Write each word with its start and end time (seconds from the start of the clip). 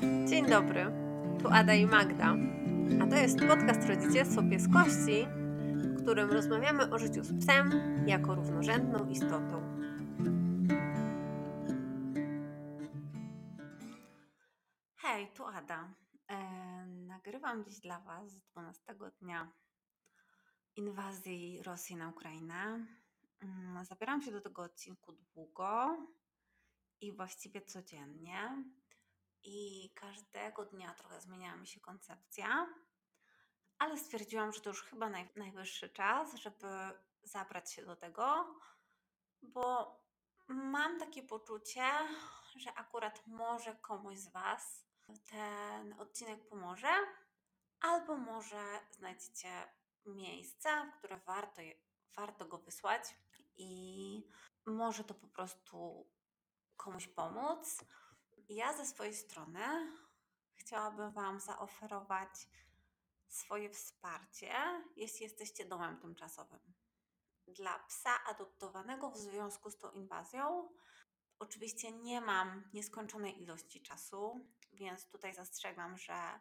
Dzień 0.00 0.46
dobry, 0.46 0.86
tu 1.42 1.48
Ada 1.48 1.74
i 1.74 1.86
Magda, 1.86 2.34
a 3.02 3.06
to 3.06 3.16
jest 3.16 3.38
podcast 3.38 3.88
Rodzicielstwo 3.88 4.42
Pieskości, 4.42 5.26
w 5.76 6.02
którym 6.02 6.30
rozmawiamy 6.30 6.90
o 6.90 6.98
życiu 6.98 7.24
z 7.24 7.40
psem 7.40 7.70
jako 8.06 8.34
równorzędną 8.34 9.08
istotą. 9.08 9.78
Hej, 14.96 15.28
tu 15.34 15.46
Ada. 15.46 15.94
E, 16.28 16.38
nagrywam 16.86 17.64
dziś 17.64 17.80
dla 17.80 18.00
Was 18.00 18.32
z 18.32 18.40
12 18.40 18.94
dnia 19.20 19.52
inwazji 20.76 21.62
Rosji 21.62 21.96
na 21.96 22.08
Ukrainę. 22.08 22.86
Mm, 23.40 23.84
Zabieram 23.84 24.22
się 24.22 24.32
do 24.32 24.40
tego 24.40 24.62
odcinku 24.62 25.12
długo 25.12 25.96
i 27.00 27.12
właściwie 27.12 27.60
codziennie. 27.60 28.64
I 29.42 29.90
każdego 29.94 30.64
dnia 30.64 30.94
trochę 30.94 31.20
zmieniała 31.20 31.56
mi 31.56 31.66
się 31.66 31.80
koncepcja, 31.80 32.66
ale 33.78 33.98
stwierdziłam, 33.98 34.52
że 34.52 34.60
to 34.60 34.70
już 34.70 34.82
chyba 34.82 35.08
naj, 35.08 35.28
najwyższy 35.36 35.90
czas, 35.90 36.34
żeby 36.34 36.66
zabrać 37.22 37.72
się 37.72 37.84
do 37.84 37.96
tego, 37.96 38.54
bo 39.42 39.96
mam 40.48 40.98
takie 40.98 41.22
poczucie, 41.22 41.84
że 42.56 42.74
akurat 42.74 43.26
może 43.26 43.76
komuś 43.76 44.18
z 44.18 44.28
Was 44.28 44.86
ten 45.30 45.92
odcinek 46.00 46.48
pomoże, 46.48 46.92
albo 47.80 48.16
może 48.16 48.80
znajdziecie 48.90 49.68
miejsce, 50.06 50.68
w 50.86 50.98
które 50.98 51.16
warto, 51.18 51.62
warto 52.16 52.46
go 52.46 52.58
wysłać 52.58 53.02
i 53.56 54.22
może 54.66 55.04
to 55.04 55.14
po 55.14 55.26
prostu 55.26 56.06
komuś 56.76 57.08
pomóc. 57.08 57.84
Ja 58.50 58.72
ze 58.72 58.86
swojej 58.86 59.14
strony 59.14 59.92
chciałabym 60.54 61.12
Wam 61.12 61.40
zaoferować 61.40 62.48
swoje 63.28 63.70
wsparcie, 63.70 64.52
jeśli 64.96 65.24
jesteście 65.24 65.64
domem 65.64 66.00
tymczasowym. 66.00 66.60
Dla 67.46 67.78
psa 67.78 68.24
adoptowanego 68.24 69.10
w 69.10 69.16
związku 69.16 69.70
z 69.70 69.78
tą 69.78 69.90
inwazją, 69.90 70.68
oczywiście 71.38 71.92
nie 71.92 72.20
mam 72.20 72.70
nieskończonej 72.72 73.42
ilości 73.42 73.82
czasu, 73.82 74.46
więc 74.72 75.06
tutaj 75.06 75.34
zastrzegam, 75.34 75.96
że 75.96 76.40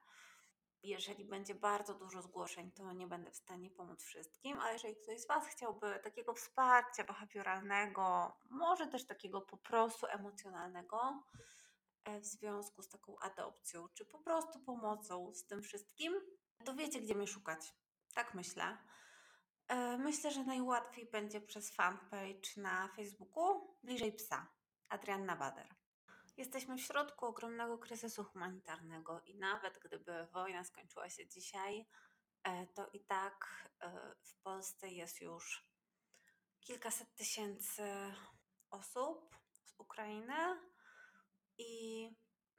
jeżeli 0.84 1.26
będzie 1.26 1.56
bardzo 1.56 1.94
dużo 1.94 2.22
zgłoszeń, 2.22 2.72
to 2.72 2.94
nie 2.94 3.08
będę 3.08 3.32
w 3.32 3.36
stanie 3.36 3.72
pomóc 3.72 4.04
wszystkim, 4.04 4.60
ale 4.60 4.74
jeżeli 4.74 4.96
ktoś 4.96 5.22
z 5.22 5.28
Was 5.28 5.48
chciałby 5.48 6.00
takiego 6.04 6.34
wsparcia 6.34 7.04
behawioralnego, 7.04 8.38
może 8.50 8.88
też 8.88 9.06
takiego 9.06 9.42
po 9.42 9.58
prostu 9.58 10.08
emocjonalnego 10.08 11.24
w 12.22 12.26
związku 12.26 12.84
z 12.84 12.90
taką 12.90 13.20
adopcją, 13.20 13.90
czy 13.94 14.06
po 14.06 14.20
prostu 14.20 14.60
pomocą 14.60 15.34
z 15.34 15.46
tym 15.46 15.62
wszystkim, 15.62 16.14
to 16.66 16.76
wiecie, 16.76 17.02
gdzie 17.02 17.16
mnie 17.16 17.28
szukać. 17.28 17.74
Tak 18.14 18.34
myślę. 18.34 18.78
E, 19.68 19.98
Myślę, 19.98 20.32
że 20.32 20.44
najłatwiej 20.44 21.06
będzie 21.06 21.42
przez 21.42 21.76
fanpage 21.76 22.50
na 22.58 22.88
Facebooku 22.88 23.78
Bliżej 23.84 24.14
Psa. 24.14 24.48
Adrianna 24.90 25.36
Bader. 25.36 25.76
Jesteśmy 26.38 26.78
w 26.78 26.82
środku 26.82 27.26
ogromnego 27.26 27.78
kryzysu 27.78 28.24
humanitarnego 28.24 29.22
i 29.26 29.36
nawet 29.36 29.80
gdyby 29.80 30.28
wojna 30.34 30.64
skończyła 30.64 31.10
się 31.10 31.28
dzisiaj, 31.28 31.86
e, 32.44 32.68
to 32.68 32.90
i 32.94 33.00
tak 33.00 33.46
e, 33.82 34.16
w 34.22 34.36
Polsce 34.44 34.90
jest 34.90 35.22
już 35.22 35.70
kilkaset 36.60 37.16
tysięcy 37.16 37.84
osób 38.70 39.36
z 39.64 39.74
Ukrainy 39.78 40.60
i 41.60 42.10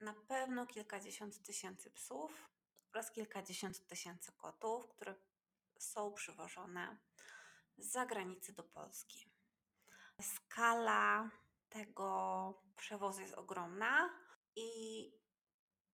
na 0.00 0.14
pewno 0.14 0.66
kilkadziesiąt 0.66 1.42
tysięcy 1.42 1.90
psów 1.90 2.50
oraz 2.92 3.10
kilkadziesiąt 3.10 3.86
tysięcy 3.86 4.32
kotów, 4.32 4.88
które 4.88 5.14
są 5.78 6.12
przywożone 6.12 6.98
z 7.78 7.92
zagranicy 7.92 8.52
do 8.52 8.64
Polski. 8.64 9.30
Skala 10.20 11.30
tego 11.68 12.62
przewozu 12.77 13.20
jest 13.20 13.34
ogromna 13.34 14.10
i 14.56 15.12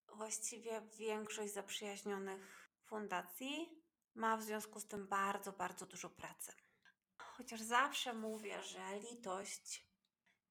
właściwie 0.09 0.81
większość 0.81 1.53
zaprzyjaźnionych 1.53 2.71
fundacji 2.85 3.83
ma 4.15 4.37
w 4.37 4.43
związku 4.43 4.81
z 4.81 4.89
tym 4.89 5.09
bardzo, 5.09 5.53
bardzo 5.53 5.87
dużo 5.87 6.11
pracy. 6.11 6.53
Chociaż 7.19 7.61
zawsze 7.61 8.13
mówię, 8.15 8.63
że 8.63 8.99
litość 8.99 9.86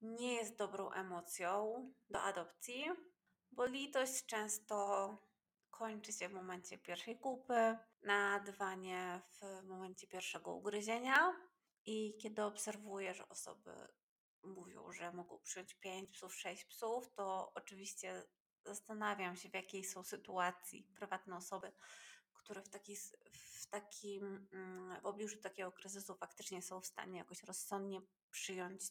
nie 0.01 0.33
jest 0.33 0.55
dobrą 0.55 0.91
emocją 0.91 1.91
do 2.09 2.21
adopcji, 2.21 2.85
bo 3.51 3.65
litość 3.65 4.25
często 4.25 5.17
kończy 5.71 6.13
się 6.13 6.29
w 6.29 6.33
momencie 6.33 6.77
pierwszej 6.77 7.19
kupy, 7.19 7.77
na 8.01 8.39
dywanie 8.39 9.21
w 9.41 9.63
momencie 9.63 10.07
pierwszego 10.07 10.53
ugryzienia 10.53 11.33
i 11.85 12.17
kiedy 12.21 12.43
obserwuję, 12.43 13.13
że 13.13 13.29
osoby 13.29 13.87
mówią, 14.43 14.91
że 14.91 15.11
mogą 15.11 15.39
przyjąć 15.39 15.73
5 15.73 16.09
psów, 16.09 16.35
6 16.35 16.65
psów, 16.65 17.13
to 17.13 17.51
oczywiście 17.53 18.23
zastanawiam 18.65 19.35
się, 19.35 19.49
w 19.49 19.53
jakiej 19.53 19.83
są 19.83 20.03
sytuacji 20.03 20.83
prywatne 20.95 21.35
osoby, 21.35 21.71
które 22.33 22.61
w, 22.61 22.69
taki, 22.69 22.95
w 23.31 23.67
takim, 23.69 24.47
mm, 24.53 25.01
w 25.01 25.05
obliczu 25.05 25.37
takiego 25.37 25.71
kryzysu 25.71 26.15
faktycznie 26.15 26.61
są 26.61 26.81
w 26.81 26.85
stanie 26.85 27.17
jakoś 27.17 27.43
rozsądnie 27.43 28.01
przyjąć 28.31 28.81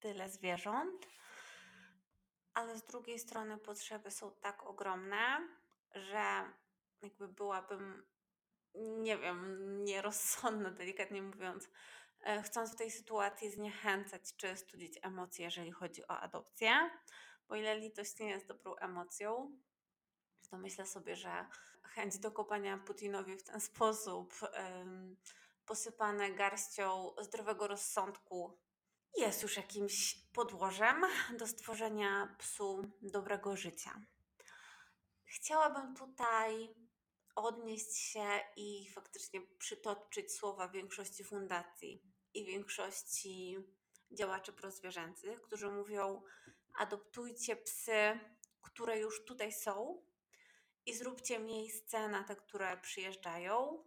tyle 0.00 0.28
zwierząt. 0.28 1.06
Ale 2.54 2.78
z 2.78 2.84
drugiej 2.84 3.18
strony 3.18 3.58
potrzeby 3.58 4.10
są 4.10 4.32
tak 4.40 4.66
ogromne, 4.66 5.48
że 5.94 6.52
jakby 7.02 7.28
byłabym, 7.28 8.06
nie 8.74 9.18
wiem, 9.18 9.68
nierozsądna, 9.84 10.70
delikatnie 10.70 11.22
mówiąc, 11.22 11.68
e, 12.20 12.42
chcąc 12.42 12.72
w 12.72 12.76
tej 12.76 12.90
sytuacji 12.90 13.50
zniechęcać 13.50 14.36
czy 14.36 14.56
studzić 14.56 14.98
emocje, 15.02 15.44
jeżeli 15.44 15.72
chodzi 15.72 16.06
o 16.06 16.18
adopcję. 16.18 16.90
Bo 17.48 17.56
ile 17.56 17.78
litość 17.78 18.18
nie 18.18 18.30
jest 18.30 18.46
dobrą 18.46 18.76
emocją, 18.76 19.58
to 20.50 20.58
myślę 20.58 20.86
sobie, 20.86 21.16
że 21.16 21.46
chęć 21.82 22.18
do 22.18 22.32
kopania 22.32 22.78
Putinowi 22.78 23.36
w 23.36 23.42
ten 23.42 23.60
sposób, 23.60 24.34
posypane 25.66 26.32
garścią 26.32 27.14
zdrowego 27.20 27.68
rozsądku, 27.68 28.58
jest 29.16 29.42
już 29.42 29.56
jakimś 29.56 30.14
podłożem 30.14 31.02
do 31.38 31.46
stworzenia 31.46 32.36
psu 32.38 32.82
dobrego 33.02 33.56
życia. 33.56 34.00
Chciałabym 35.24 35.94
tutaj 35.94 36.74
odnieść 37.34 37.96
się 37.96 38.40
i 38.56 38.90
faktycznie 38.94 39.40
przytoczyć 39.58 40.34
słowa 40.34 40.68
większości 40.68 41.24
fundacji 41.24 42.02
i 42.34 42.44
większości 42.44 43.56
działaczy 44.12 44.52
prozwierzęcych, 44.52 45.42
którzy 45.42 45.70
mówią: 45.70 46.22
adoptujcie 46.78 47.56
psy, 47.56 48.20
które 48.62 48.98
już 48.98 49.24
tutaj 49.24 49.52
są 49.52 50.02
i 50.86 50.94
zróbcie 50.94 51.38
miejsce 51.38 52.08
na 52.08 52.24
te, 52.24 52.36
które 52.36 52.76
przyjeżdżają. 52.76 53.84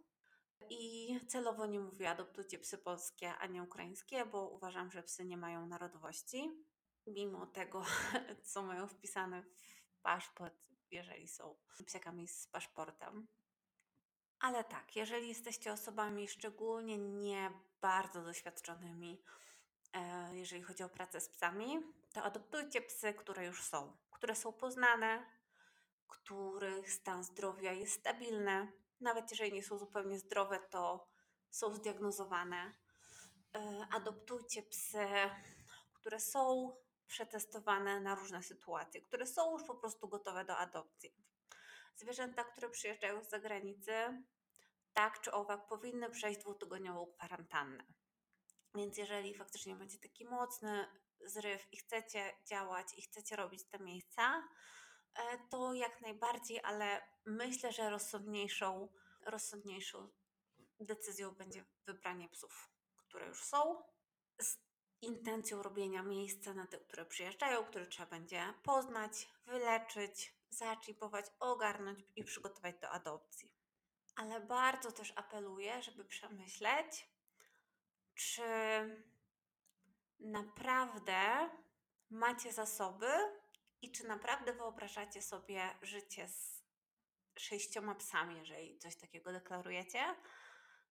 I 0.70 1.20
celowo 1.28 1.66
nie 1.66 1.80
mówię 1.80 2.10
adoptujcie 2.10 2.58
psy 2.58 2.78
polskie, 2.78 3.34
a 3.34 3.46
nie 3.46 3.62
ukraińskie, 3.62 4.26
bo 4.26 4.48
uważam, 4.48 4.90
że 4.90 5.02
psy 5.02 5.24
nie 5.24 5.36
mają 5.36 5.66
narodowości, 5.66 6.64
mimo 7.06 7.46
tego, 7.46 7.84
co 8.52 8.62
mają 8.62 8.88
wpisane 8.88 9.42
w 9.42 9.98
paszport, 10.02 10.68
jeżeli 10.90 11.28
są 11.28 11.56
psiakami 11.86 12.28
z 12.28 12.46
paszportem. 12.46 13.28
Ale 14.40 14.64
tak, 14.64 14.96
jeżeli 14.96 15.28
jesteście 15.28 15.72
osobami 15.72 16.28
szczególnie 16.28 16.98
nie 16.98 17.50
bardzo 17.80 18.22
doświadczonymi, 18.22 19.22
e, 19.92 20.36
jeżeli 20.36 20.62
chodzi 20.62 20.82
o 20.82 20.88
pracę 20.88 21.20
z 21.20 21.28
psami, 21.28 21.80
to 22.12 22.22
adoptujcie 22.22 22.80
psy, 22.80 23.14
które 23.14 23.46
już 23.46 23.62
są, 23.62 23.96
które 24.10 24.36
są 24.36 24.52
poznane, 24.52 25.26
których 26.06 26.92
stan 26.92 27.24
zdrowia 27.24 27.72
jest 27.72 28.00
stabilny. 28.00 28.72
Nawet 29.04 29.30
jeżeli 29.30 29.52
nie 29.52 29.62
są 29.62 29.78
zupełnie 29.78 30.18
zdrowe, 30.18 30.60
to 30.70 31.08
są 31.50 31.74
zdiagnozowane. 31.74 32.72
E, 33.56 33.86
Adoptujcie 33.92 34.62
psy, 34.62 35.06
które 35.94 36.20
są 36.20 36.76
przetestowane 37.06 38.00
na 38.00 38.14
różne 38.14 38.42
sytuacje, 38.42 39.00
które 39.00 39.26
są 39.26 39.52
już 39.52 39.64
po 39.64 39.74
prostu 39.74 40.08
gotowe 40.08 40.44
do 40.44 40.56
adopcji. 40.56 41.14
Zwierzęta, 41.96 42.44
które 42.44 42.70
przyjeżdżają 42.70 43.24
z 43.24 43.28
zagranicy, 43.28 43.92
tak 44.92 45.20
czy 45.20 45.32
owak, 45.32 45.66
powinny 45.66 46.10
przejść 46.10 46.40
dwutygodniową 46.40 47.06
kwarantannę. 47.06 47.84
Więc 48.74 48.96
jeżeli 48.98 49.34
faktycznie 49.34 49.74
macie 49.76 49.98
taki 49.98 50.24
mocny 50.24 50.86
zryw 51.20 51.72
i 51.72 51.76
chcecie 51.76 52.32
działać 52.44 52.86
i 52.98 53.02
chcecie 53.02 53.36
robić 53.36 53.64
te 53.64 53.78
miejsca, 53.78 54.48
to 55.50 55.74
jak 55.74 56.00
najbardziej, 56.00 56.60
ale 56.64 57.02
myślę, 57.26 57.72
że 57.72 57.90
rozsądniejszą, 57.90 58.88
rozsądniejszą 59.26 60.08
decyzją 60.80 61.30
będzie 61.30 61.64
wybranie 61.86 62.28
psów, 62.28 62.70
które 62.96 63.26
już 63.26 63.44
są, 63.44 63.82
z 64.40 64.58
intencją 65.02 65.62
robienia 65.62 66.02
miejsca 66.02 66.54
na 66.54 66.66
te, 66.66 66.78
które 66.78 67.06
przyjeżdżają, 67.06 67.64
które 67.64 67.86
trzeba 67.86 68.10
będzie 68.10 68.54
poznać, 68.62 69.28
wyleczyć, 69.46 70.34
zacznij 70.50 70.96
próbować 70.96 71.26
ogarnąć 71.40 72.04
i 72.16 72.24
przygotować 72.24 72.76
do 72.80 72.90
adopcji. 72.90 73.52
Ale 74.16 74.40
bardzo 74.40 74.92
też 74.92 75.12
apeluję, 75.16 75.82
żeby 75.82 76.04
przemyśleć, 76.04 77.10
czy 78.14 78.42
naprawdę 80.20 81.50
macie 82.10 82.52
zasoby 82.52 83.06
i 83.84 83.92
czy 83.92 84.06
naprawdę 84.06 84.52
wyobrażacie 84.52 85.22
sobie 85.22 85.74
życie 85.82 86.28
z 86.28 86.64
sześcioma 87.36 87.94
psami, 87.94 88.38
jeżeli 88.38 88.78
coś 88.78 88.96
takiego 88.96 89.32
deklarujecie, 89.32 90.14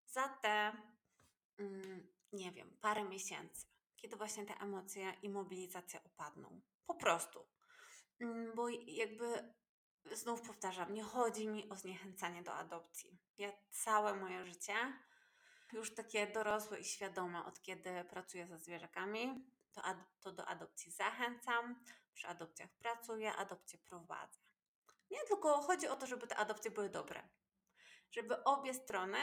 za 0.06 0.28
te, 0.28 0.72
mm, 1.57 2.07
nie 2.34 2.51
wiem, 2.51 2.78
parę 2.81 3.04
miesięcy, 3.04 3.68
kiedy 3.95 4.16
właśnie 4.16 4.45
te 4.45 4.54
emocje 4.54 5.13
i 5.22 5.30
mobilizacja 5.30 6.04
opadną. 6.04 6.62
Po 6.86 6.95
prostu. 6.95 7.45
Mm, 8.19 8.56
bo 8.56 8.69
jakby 8.88 9.54
znów 10.12 10.42
powtarzam, 10.42 10.94
nie 10.94 11.04
chodzi 11.04 11.48
mi 11.48 11.69
o 11.69 11.75
zniechęcanie 11.75 12.44
do 12.44 12.54
adopcji. 12.54 13.19
Ja 13.38 13.51
całe 13.72 14.16
moje 14.16 14.45
życie, 14.45 14.74
już 15.72 15.95
takie 15.95 16.28
dorosłe 16.28 16.80
i 16.80 16.86
świadome, 16.86 17.45
od 17.45 17.62
kiedy 17.62 18.04
pracuję 18.04 18.48
ze 18.48 18.57
zwierzakami, 18.57 19.52
to, 19.73 19.81
to 20.21 20.31
do 20.31 20.45
adopcji 20.45 20.91
zachęcam, 20.91 21.83
przy 22.13 22.27
adopcjach 22.27 22.69
pracuję, 22.69 23.33
adopcję 23.35 23.79
prowadzę. 23.79 24.39
Nie 25.11 25.23
tylko 25.27 25.61
chodzi 25.61 25.87
o 25.87 25.95
to, 25.95 26.07
żeby 26.07 26.27
te 26.27 26.35
adopcje 26.35 26.71
były 26.71 26.89
dobre. 26.89 27.29
Żeby 28.11 28.43
obie 28.43 28.73
strony 28.73 29.19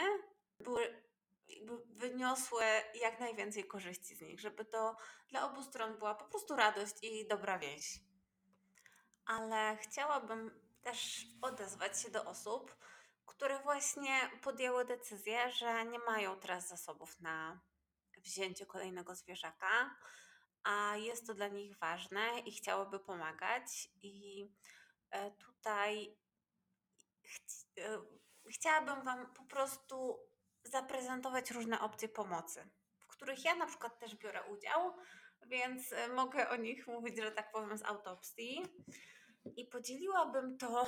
były, 0.60 1.02
wyniosły 1.86 2.64
jak 2.94 3.20
najwięcej 3.20 3.64
korzyści 3.64 4.16
z 4.16 4.20
nich, 4.20 4.40
żeby 4.40 4.64
to 4.64 4.96
dla 5.28 5.46
obu 5.46 5.62
stron 5.62 5.98
była 5.98 6.14
po 6.14 6.24
prostu 6.24 6.56
radość 6.56 6.94
i 7.02 7.28
dobra 7.28 7.58
więź. 7.58 8.00
Ale 9.26 9.76
chciałabym 9.76 10.60
też 10.82 11.26
odezwać 11.42 12.02
się 12.02 12.10
do 12.10 12.24
osób, 12.24 12.76
które 13.26 13.58
właśnie 13.58 14.30
podjęły 14.42 14.84
decyzję, 14.84 15.50
że 15.50 15.84
nie 15.84 15.98
mają 15.98 16.40
teraz 16.40 16.68
zasobów 16.68 17.20
na 17.20 17.60
wzięcie 18.16 18.66
kolejnego 18.66 19.14
zwierzaka, 19.14 19.96
a 20.64 20.96
jest 20.96 21.26
to 21.26 21.34
dla 21.34 21.48
nich 21.48 21.78
ważne 21.78 22.40
i 22.46 22.52
chciałyby 22.52 23.00
pomagać. 23.00 23.90
I 24.02 24.46
e, 25.10 25.30
tutaj 25.30 26.16
e, 27.78 28.02
chciałabym 28.50 29.04
Wam 29.04 29.34
po 29.34 29.44
prostu 29.44 30.18
zaprezentować 30.64 31.50
różne 31.50 31.80
opcje 31.80 32.08
pomocy, 32.08 32.70
w 32.98 33.06
których 33.06 33.44
ja 33.44 33.54
na 33.54 33.66
przykład 33.66 33.98
też 33.98 34.16
biorę 34.16 34.42
udział, 34.42 34.96
więc 35.46 35.92
e, 35.92 36.08
mogę 36.08 36.48
o 36.48 36.56
nich 36.56 36.86
mówić, 36.86 37.16
że 37.16 37.32
tak 37.32 37.52
powiem, 37.52 37.78
z 37.78 37.84
autopsji. 37.84 38.62
I 39.56 39.66
podzieliłabym 39.66 40.58
to 40.58 40.86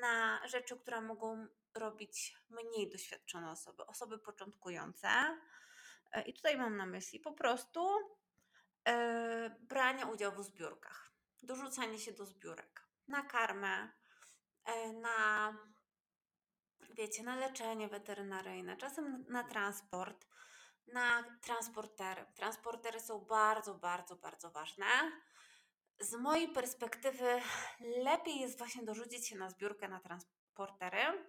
na 0.00 0.48
rzeczy, 0.48 0.76
które 0.76 1.00
mogą 1.00 1.46
robić 1.74 2.36
mniej 2.48 2.90
doświadczone 2.90 3.50
osoby, 3.50 3.86
osoby 3.86 4.18
początkujące. 4.18 5.08
I 6.26 6.34
tutaj 6.34 6.56
mam 6.56 6.76
na 6.76 6.86
myśli 6.86 7.20
po 7.20 7.32
prostu 7.32 7.88
E, 8.88 9.56
brania 9.60 10.06
udziału 10.06 10.42
w 10.42 10.44
zbiórkach, 10.44 11.12
dorzucanie 11.42 11.98
się 11.98 12.12
do 12.12 12.26
zbiórek 12.26 12.88
na 13.08 13.22
karmę, 13.22 13.92
e, 14.64 14.92
na 14.92 15.52
wiecie, 16.90 17.22
na 17.22 17.36
leczenie 17.36 17.88
weterynaryjne, 17.88 18.76
czasem 18.76 19.24
na 19.28 19.44
transport, 19.44 20.26
na 20.86 21.24
transportery. 21.40 22.26
Transportery 22.34 23.00
są 23.00 23.20
bardzo, 23.20 23.74
bardzo, 23.74 24.16
bardzo 24.16 24.50
ważne. 24.50 24.86
Z 26.00 26.14
mojej 26.14 26.48
perspektywy 26.48 27.40
lepiej 27.80 28.40
jest 28.40 28.58
właśnie 28.58 28.82
dorzucić 28.82 29.28
się 29.28 29.36
na 29.36 29.50
zbiórkę 29.50 29.88
na 29.88 30.00
transportery 30.00 31.26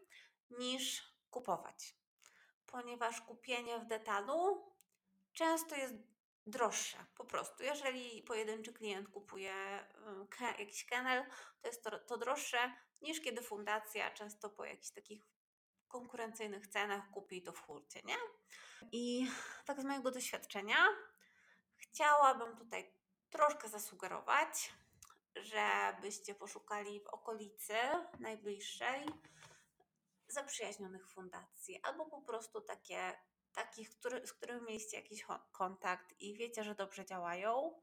niż 0.50 1.16
kupować, 1.30 1.96
ponieważ 2.66 3.22
kupienie 3.22 3.80
w 3.80 3.86
detalu 3.86 4.74
często 5.34 5.76
jest 5.76 5.94
droższe 6.48 7.06
po 7.16 7.26
prostu. 7.26 7.64
Jeżeli 7.64 8.24
pojedynczy 8.24 8.74
klient 8.74 9.10
kupuje 9.10 9.54
jakiś 10.60 10.86
kennel, 10.86 11.26
to 11.62 11.68
jest 11.68 11.84
to, 11.84 12.00
to 12.00 12.18
droższe 12.18 12.74
niż 13.02 13.22
kiedy 13.22 13.42
fundacja 13.42 14.12
często 14.12 14.50
po 14.50 14.66
jakichś 14.66 14.90
takich 14.90 15.24
konkurencyjnych 15.88 16.68
cenach 16.68 17.12
kupi 17.12 17.42
to 17.42 17.52
w 17.52 17.60
hurcie, 17.60 18.02
nie? 18.04 18.16
I 18.92 19.32
tak 19.66 19.82
z 19.82 19.86
mojego 19.86 20.12
doświadczenia 20.12 20.78
chciałabym 21.76 22.58
tutaj 22.58 22.94
troszkę 23.30 23.70
zasugerować, 23.70 24.74
żebyście 25.36 26.36
poszukali 26.36 27.00
w 27.00 27.08
okolicy 27.08 27.74
najbliższej 28.20 29.06
zaprzyjaźnionych 30.28 31.10
fundacji 31.10 31.80
albo 31.84 32.06
po 32.06 32.22
prostu 32.22 32.62
takie 32.62 33.18
takich, 33.56 33.90
który, 33.90 34.28
z 34.28 34.34
którymi 34.34 34.62
mieliście 34.62 34.98
jakiś 34.98 35.26
kontakt 35.52 36.16
i 36.20 36.38
wiecie, 36.38 36.64
że 36.64 36.76
dobrze 36.76 37.06
działają, 37.06 37.82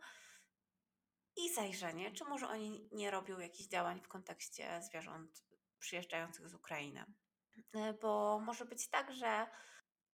i 1.36 1.54
zajrzenie, 1.54 2.12
czy 2.12 2.24
może 2.24 2.48
oni 2.48 2.88
nie 2.92 3.10
robią 3.10 3.38
jakichś 3.38 3.68
działań 3.68 4.00
w 4.00 4.08
kontekście 4.08 4.82
zwierząt 4.82 5.44
przyjeżdżających 5.78 6.48
z 6.48 6.54
Ukrainy. 6.54 7.04
E, 7.74 7.92
bo 7.92 8.40
może 8.40 8.64
być 8.64 8.88
tak, 8.88 9.14
że 9.14 9.46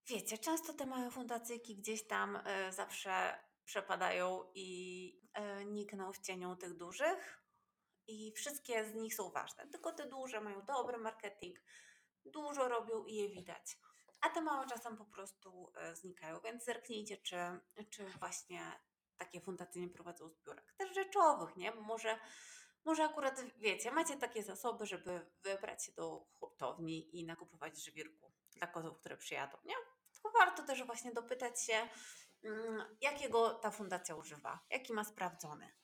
wiecie, 0.07 0.37
często 0.37 0.73
te 0.73 0.85
małe 0.85 1.11
fundacyjki 1.11 1.75
gdzieś 1.75 2.07
tam 2.07 2.35
y, 2.35 2.71
zawsze 2.71 3.43
przepadają 3.65 4.51
i 4.55 5.21
y, 5.61 5.65
nikną 5.65 6.13
w 6.13 6.19
cieniu 6.19 6.55
tych 6.55 6.77
dużych 6.77 7.43
i 8.07 8.31
wszystkie 8.31 8.85
z 8.85 8.93
nich 8.93 9.15
są 9.15 9.31
ważne. 9.31 9.67
Tylko 9.67 9.93
te 9.93 10.07
duże 10.07 10.41
mają 10.41 10.65
dobry 10.65 10.97
marketing, 10.97 11.59
dużo 12.25 12.67
robią 12.67 13.05
i 13.05 13.15
je 13.15 13.29
widać 13.29 13.77
a 14.21 14.29
te 14.29 14.41
małe 14.41 14.67
czasem 14.67 14.97
po 14.97 15.05
prostu 15.05 15.71
e, 15.75 15.95
znikają, 15.95 16.39
więc 16.39 16.63
zerknijcie, 16.65 17.17
czy, 17.17 17.35
czy 17.89 18.05
właśnie 18.05 18.61
takie 19.17 19.41
fundacje 19.41 19.81
nie 19.81 19.89
prowadzą 19.89 20.29
zbiórek. 20.29 20.73
Też 20.77 20.95
rzeczowych, 20.95 21.55
nie? 21.55 21.71
Bo 21.71 21.81
może, 21.81 22.19
może 22.85 23.03
akurat 23.03 23.41
wiecie, 23.57 23.91
macie 23.91 24.17
takie 24.17 24.43
zasoby, 24.43 24.85
żeby 24.85 25.25
wybrać 25.43 25.85
się 25.85 25.91
do 25.91 26.25
hurtowni 26.39 27.19
i 27.19 27.25
nakupować 27.25 27.83
żywirku 27.83 28.31
dla 28.55 28.67
kozów, 28.67 28.97
które 28.99 29.17
przyjadą, 29.17 29.57
nie? 29.63 29.75
Tylko 30.11 30.31
warto 30.39 30.63
też 30.63 30.83
właśnie 30.83 31.11
dopytać 31.11 31.65
się, 31.65 31.89
mm, 32.43 32.97
jakiego 33.01 33.53
ta 33.53 33.71
fundacja 33.71 34.15
używa, 34.15 34.59
jaki 34.69 34.93
ma 34.93 35.03
sprawdzony. 35.03 35.75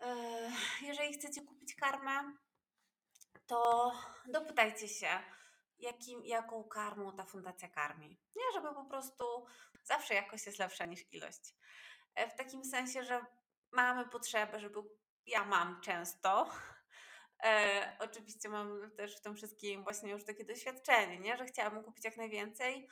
E, 0.00 0.16
jeżeli 0.82 1.12
chcecie 1.12 1.42
kupić 1.42 1.74
karmę, 1.74 2.36
to 3.46 3.92
dopytajcie 4.26 4.88
się, 4.88 5.08
jakim, 5.78 6.24
jaką 6.24 6.64
karmą 6.64 7.16
ta 7.16 7.24
fundacja 7.24 7.68
karmi. 7.68 8.20
Nie, 8.36 8.42
żeby 8.54 8.74
po 8.74 8.84
prostu 8.84 9.46
zawsze 9.82 10.14
jakość 10.14 10.46
jest 10.46 10.58
lepsza 10.58 10.86
niż 10.86 11.12
ilość. 11.12 11.54
E, 12.14 12.30
w 12.30 12.34
takim 12.34 12.64
sensie, 12.64 13.04
że 13.04 13.26
mamy 13.72 14.08
potrzebę, 14.08 14.60
żeby 14.60 14.80
ja 15.26 15.44
mam 15.44 15.80
często. 15.80 16.50
E, 17.44 17.96
oczywiście 17.98 18.48
mam 18.48 18.90
też 18.96 19.16
w 19.16 19.20
tym 19.20 19.36
wszystkim 19.36 19.84
właśnie 19.84 20.10
już 20.10 20.24
takie 20.24 20.44
doświadczenie, 20.44 21.18
nie? 21.18 21.36
że 21.36 21.44
chciałabym 21.44 21.84
kupić 21.84 22.04
jak 22.04 22.16
najwięcej, 22.16 22.88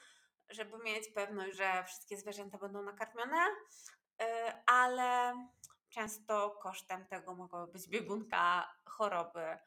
żeby 0.48 0.78
mieć 0.78 1.08
pewność, 1.08 1.56
że 1.56 1.84
wszystkie 1.84 2.16
zwierzęta 2.16 2.58
będą 2.58 2.82
nakarmione, 2.82 3.46
e, 4.20 4.62
ale 4.66 5.34
często 5.88 6.50
kosztem 6.50 7.06
tego 7.06 7.34
mogłaby 7.34 7.72
być 7.72 7.88
biegunka, 7.88 8.74
choroby, 8.84 9.58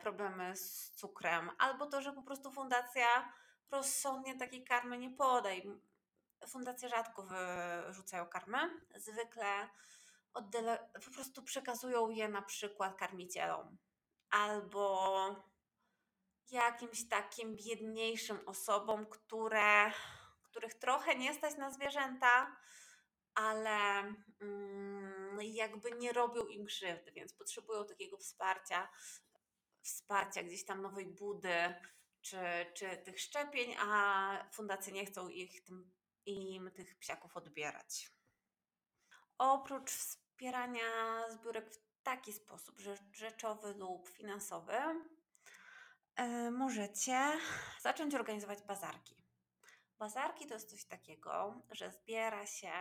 problemy 0.00 0.56
z 0.56 0.90
cukrem, 0.90 1.50
albo 1.58 1.86
to, 1.86 2.02
że 2.02 2.12
po 2.12 2.22
prostu 2.22 2.52
fundacja 2.52 3.32
rozsądnie 3.70 4.38
takiej 4.38 4.64
karmy 4.64 4.98
nie 4.98 5.10
poda. 5.10 5.48
Fundacje 6.48 6.88
rzadko 6.88 7.22
wyrzucają 7.22 8.26
karmy, 8.26 8.58
zwykle 8.96 9.68
oddele- 10.34 10.78
po 11.04 11.10
prostu 11.10 11.42
przekazują 11.42 12.10
je 12.10 12.28
na 12.28 12.42
przykład 12.42 12.98
karmicielom 12.98 13.78
albo 14.30 15.16
jakimś 16.50 17.08
takim 17.08 17.56
biedniejszym 17.56 18.48
osobom, 18.48 19.06
które, 19.06 19.92
których 20.42 20.74
trochę 20.74 21.14
nie 21.14 21.34
stać 21.34 21.56
na 21.56 21.70
zwierzęta, 21.70 22.56
ale 23.34 24.00
mm, 24.40 25.38
jakby 25.42 25.90
nie 25.90 26.12
robią 26.12 26.46
im 26.46 26.66
krzywdy, 26.66 27.12
więc 27.12 27.32
potrzebują 27.32 27.86
takiego 27.86 28.18
wsparcia 28.18 28.88
wsparcia 29.82 30.42
gdzieś 30.42 30.64
tam 30.64 30.82
nowej 30.82 31.06
budy 31.06 31.74
czy, 32.20 32.36
czy 32.74 32.96
tych 32.96 33.20
szczepień, 33.20 33.74
a 33.78 34.48
fundacje 34.52 34.92
nie 34.92 35.06
chcą 35.06 35.28
ich 35.28 35.64
tym, 35.64 35.90
im 36.26 36.70
tych 36.70 36.98
psiaków 36.98 37.36
odbierać. 37.36 38.10
Oprócz 39.38 39.90
wspierania 39.90 40.82
zbiórek 41.30 41.70
w 41.70 42.02
taki 42.02 42.32
sposób 42.32 42.80
rzeczowy 43.12 43.74
lub 43.74 44.08
finansowy, 44.08 44.76
yy, 46.18 46.50
możecie 46.50 47.38
zacząć 47.80 48.14
organizować 48.14 48.62
bazarki. 48.62 49.16
Bazarki 49.98 50.46
to 50.46 50.54
jest 50.54 50.70
coś 50.70 50.84
takiego, 50.84 51.62
że 51.70 51.90
zbiera 51.90 52.46
się 52.46 52.72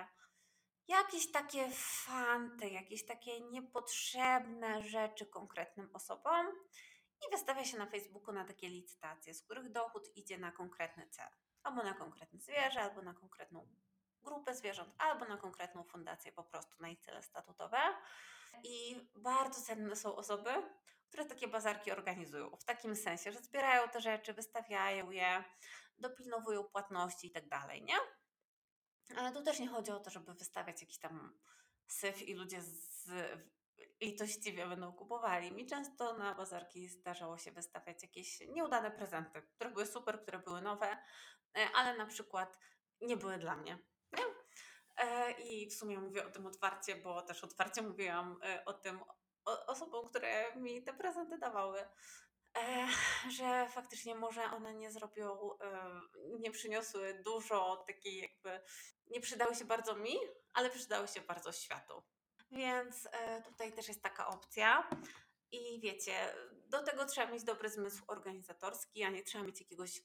jakieś 0.89 1.31
takie 1.31 1.69
fanty, 1.74 2.69
jakieś 2.69 3.05
takie 3.05 3.41
niepotrzebne 3.41 4.81
rzeczy 4.81 5.25
konkretnym 5.25 5.89
osobom 5.93 6.48
i 7.27 7.31
wystawia 7.31 7.65
się 7.65 7.77
na 7.77 7.86
Facebooku 7.86 8.34
na 8.34 8.46
takie 8.46 8.69
licytacje, 8.69 9.34
z 9.34 9.43
których 9.43 9.72
dochód 9.72 10.17
idzie 10.17 10.38
na 10.38 10.51
konkretny 10.51 11.08
cel. 11.10 11.29
Albo 11.63 11.84
na 11.84 11.93
konkretne 11.93 12.39
zwierzę, 12.39 12.81
albo 12.81 13.01
na 13.01 13.13
konkretną 13.13 13.67
grupę 14.24 14.55
zwierząt, 14.55 14.96
albo 14.98 15.25
na 15.25 15.38
konkretną 15.38 15.84
fundację, 15.84 16.31
po 16.31 16.43
prostu 16.43 16.75
na 16.79 16.89
ich 16.89 17.00
cele 17.00 17.24
statutowe. 17.24 17.77
I 18.63 19.08
bardzo 19.15 19.62
cenne 19.62 19.96
są 19.96 20.15
osoby, 20.15 20.50
które 21.08 21.25
takie 21.25 21.48
bazarki 21.48 21.91
organizują. 21.91 22.58
W 22.58 22.63
takim 22.63 22.96
sensie, 22.96 23.31
że 23.31 23.39
zbierają 23.39 23.89
te 23.89 24.01
rzeczy, 24.01 24.34
wystawiają 24.34 25.12
je, 25.12 25.43
dopilnowują 25.98 26.63
płatności 26.63 27.27
i 27.27 27.31
tak 27.31 27.48
dalej, 27.48 27.84
nie? 27.84 27.96
Ale 29.18 29.32
tu 29.32 29.44
też 29.44 29.60
nie 29.60 29.68
chodzi 29.68 29.92
o 29.92 30.00
to, 30.00 30.10
żeby 30.10 30.34
wystawiać 30.34 30.82
jakiś 30.82 31.00
tam 31.00 31.39
syf 31.88 32.22
i 32.22 32.34
ludzie 32.34 32.62
z 32.62 33.10
litościwie 34.01 34.68
będą 34.68 34.94
kupowali. 34.94 35.51
Mi 35.51 35.66
często 35.66 36.18
na 36.18 36.36
bazarki 36.36 36.88
zdarzało 36.88 37.38
się 37.38 37.51
wystawiać 37.51 38.04
jakieś 38.04 38.39
nieudane 38.39 38.92
prezenty, 38.92 39.42
które 39.42 39.70
były 39.70 39.86
super, 39.86 40.22
które 40.22 40.39
były 40.39 40.62
nowe, 40.62 40.98
e, 41.58 41.68
ale 41.75 41.98
na 41.98 42.06
przykład 42.06 42.60
nie 43.01 43.18
były 43.18 43.38
dla 43.38 43.56
mnie. 43.56 43.80
Nie? 44.12 44.24
E, 44.98 45.32
I 45.32 45.70
w 45.70 45.74
sumie 45.74 46.00
mówię 46.00 46.28
o 46.28 46.30
tym 46.30 46.46
otwarcie, 46.46 46.96
bo 46.96 47.22
też 47.22 47.44
otwarcie 47.44 47.82
mówiłam 47.82 48.39
e, 48.44 48.66
o 48.66 48.74
tym 48.74 49.00
osobom, 49.46 50.08
które 50.08 50.56
mi 50.56 50.84
te 50.84 50.94
prezenty 50.94 51.38
dawały. 51.38 51.86
Że 53.30 53.68
faktycznie 53.70 54.16
może 54.16 54.44
one 54.44 54.74
nie 54.74 54.92
zrobią, 54.92 55.58
nie 56.39 56.51
przyniosły 56.51 57.22
dużo 57.25 57.84
takiej 57.88 58.18
jakby, 58.18 58.62
nie 59.08 59.22
przydały 59.22 59.56
się 59.56 59.66
bardzo 59.66 59.96
mi, 59.96 60.16
ale 60.54 60.70
przydały 60.70 61.08
się 61.08 61.22
bardzo 61.22 61.51
światu. 61.51 62.04
Więc 62.51 63.08
e, 63.12 63.42
tutaj 63.42 63.74
też 63.74 63.88
jest 63.88 64.04
taka 64.04 64.28
opcja. 64.28 64.89
I 65.51 65.80
wiecie, 65.82 66.36
do 66.68 66.84
tego 66.84 67.06
trzeba 67.06 67.32
mieć 67.32 67.44
dobry 67.44 67.70
zmysł 67.70 68.04
organizatorski, 68.08 69.04
a 69.04 69.10
nie 69.10 69.24
trzeba 69.24 69.44
mieć 69.44 69.60
jakiegoś 69.60 70.01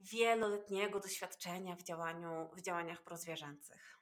wieloletniego 0.00 1.00
doświadczenia 1.00 1.76
w, 1.76 1.82
działaniu, 1.82 2.50
w 2.56 2.60
działaniach 2.60 3.02
prozwierzęcych. 3.02 3.98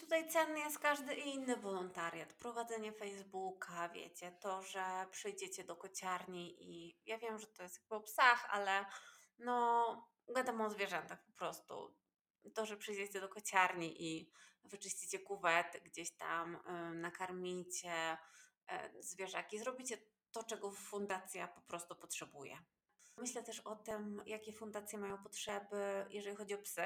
Tutaj 0.00 0.28
cenny 0.28 0.58
jest 0.58 0.78
każdy 0.78 1.14
inny 1.14 1.56
wolontariat, 1.56 2.32
prowadzenie 2.32 2.92
Facebooka, 2.92 3.88
wiecie, 3.88 4.32
to, 4.40 4.62
że 4.62 5.06
przyjdziecie 5.10 5.64
do 5.64 5.76
kociarni 5.76 6.56
i 6.60 7.00
ja 7.06 7.18
wiem, 7.18 7.38
że 7.38 7.46
to 7.46 7.62
jest 7.62 7.76
jakby 7.76 7.94
o 7.94 8.00
psach, 8.00 8.46
ale 8.50 8.86
no 9.38 10.08
gadam 10.28 10.60
o 10.60 10.70
zwierzętach 10.70 11.24
po 11.24 11.32
prostu. 11.32 11.96
To, 12.54 12.66
że 12.66 12.76
przyjdziecie 12.76 13.20
do 13.20 13.28
kociarni 13.28 14.02
i 14.02 14.32
wyczyścicie 14.64 15.18
kuwety, 15.18 15.80
gdzieś 15.80 16.16
tam 16.16 16.54
y, 16.54 16.94
nakarmicie 16.94 18.12
y, 18.14 19.02
zwierzaki, 19.02 19.58
zrobicie 19.58 19.98
to, 20.32 20.44
czego 20.44 20.70
fundacja 20.70 21.48
po 21.48 21.60
prostu 21.60 21.96
potrzebuje. 21.96 22.58
Myślę 23.16 23.42
też 23.42 23.60
o 23.60 23.76
tym, 23.76 24.22
jakie 24.26 24.52
fundacje 24.52 24.98
mają 24.98 25.22
potrzeby, 25.22 26.06
jeżeli 26.10 26.36
chodzi 26.36 26.54
o 26.54 26.58
psy. 26.58 26.82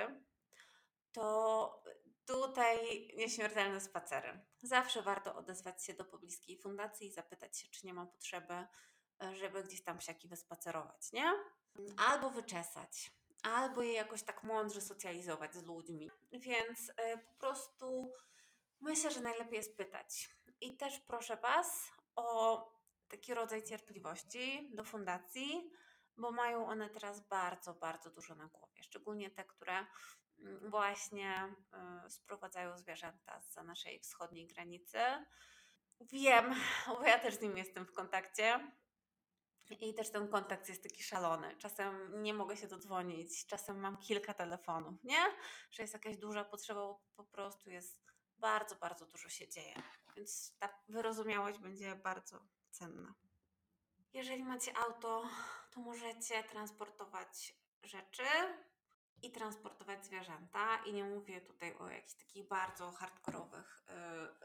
To 1.12 1.82
tutaj 2.26 3.08
nieśmiertelne 3.16 3.80
spacery. 3.80 4.40
Zawsze 4.62 5.02
warto 5.02 5.36
odezwać 5.36 5.84
się 5.84 5.94
do 5.94 6.04
pobliskiej 6.04 6.58
fundacji 6.58 7.06
i 7.06 7.12
zapytać 7.12 7.58
się, 7.58 7.68
czy 7.68 7.86
nie 7.86 7.94
ma 7.94 8.06
potrzeby, 8.06 8.66
y, 9.24 9.36
żeby 9.36 9.64
gdzieś 9.64 9.84
tam 9.84 9.98
psiaki 9.98 10.28
wyspacerować, 10.28 11.12
nie? 11.12 11.32
Albo 11.96 12.30
wyczesać 12.30 13.16
albo 13.42 13.82
je 13.82 13.92
jakoś 13.92 14.22
tak 14.22 14.42
mądrze 14.42 14.80
socjalizować 14.80 15.54
z 15.54 15.62
ludźmi. 15.62 16.10
Więc 16.32 16.88
y, 16.88 16.92
po 17.18 17.34
prostu 17.38 18.12
myślę, 18.80 19.10
że 19.10 19.20
najlepiej 19.20 19.56
jest 19.56 19.76
pytać. 19.76 20.30
I 20.60 20.76
też 20.76 21.00
proszę 21.00 21.36
Was 21.36 21.92
o 22.16 22.66
taki 23.08 23.34
rodzaj 23.34 23.62
cierpliwości 23.62 24.70
do 24.74 24.84
fundacji, 24.84 25.70
bo 26.16 26.32
mają 26.32 26.66
one 26.66 26.90
teraz 26.90 27.20
bardzo, 27.28 27.74
bardzo 27.74 28.10
dużo 28.10 28.34
na 28.34 28.46
głowie. 28.46 28.82
Szczególnie 28.82 29.30
te, 29.30 29.44
które 29.44 29.86
właśnie 30.62 31.54
y, 32.06 32.10
sprowadzają 32.10 32.78
zwierzęta 32.78 33.40
za 33.40 33.62
naszej 33.62 34.00
wschodniej 34.00 34.46
granicy. 34.46 34.98
Wiem, 36.00 36.54
bo 37.00 37.02
ja 37.02 37.18
też 37.18 37.34
z 37.34 37.40
nim 37.40 37.56
jestem 37.56 37.86
w 37.86 37.92
kontakcie. 37.92 38.72
I 39.80 39.94
też 39.94 40.10
ten 40.10 40.28
kontakt 40.28 40.68
jest 40.68 40.82
taki 40.82 41.02
szalony. 41.02 41.56
Czasem 41.56 42.22
nie 42.22 42.34
mogę 42.34 42.56
się 42.56 42.66
dodzwonić, 42.66 43.46
czasem 43.46 43.80
mam 43.80 43.96
kilka 43.96 44.34
telefonów, 44.34 45.04
nie? 45.04 45.24
Że 45.70 45.82
jest 45.82 45.94
jakaś 45.94 46.16
duża 46.16 46.44
potrzeba, 46.44 46.94
po 47.16 47.24
prostu 47.24 47.70
jest 47.70 48.06
bardzo, 48.38 48.76
bardzo 48.76 49.06
dużo 49.06 49.28
się 49.28 49.48
dzieje. 49.48 49.82
Więc 50.16 50.56
ta 50.58 50.68
wyrozumiałość 50.88 51.58
będzie 51.58 51.96
bardzo 51.96 52.40
cenna. 52.70 53.14
Jeżeli 54.12 54.44
macie 54.44 54.78
auto, 54.78 55.28
to 55.70 55.80
możecie 55.80 56.44
transportować 56.44 57.54
rzeczy 57.82 58.24
i 59.22 59.30
transportować 59.30 60.06
zwierzęta. 60.06 60.76
I 60.84 60.92
nie 60.92 61.04
mówię 61.04 61.40
tutaj 61.40 61.74
o 61.78 61.88
jakichś 61.88 62.14
takich 62.14 62.48
bardzo 62.48 62.92
hardkorowych, 62.92 63.84